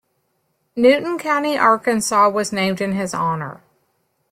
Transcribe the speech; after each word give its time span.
Newton 0.75 1.19
County, 1.19 1.59
Arkansas 1.59 2.27
was 2.29 2.51
named 2.51 2.81
in 2.81 2.93
his 2.93 3.13
honor. 3.13 3.61